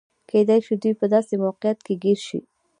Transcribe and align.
کېدای 0.29 0.59
شي 0.65 0.75
دوی 0.81 0.93
په 0.99 1.05
داسې 1.13 1.33
موقعیت 1.45 1.79
کې 1.85 1.93
ګیر 2.03 2.19
شي. 2.27 2.39